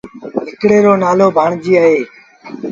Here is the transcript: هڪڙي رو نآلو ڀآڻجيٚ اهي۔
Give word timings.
هڪڙي 0.51 0.77
رو 0.85 0.93
نآلو 1.03 1.27
ڀآڻجيٚ 1.37 1.79
اهي۔ 1.83 1.97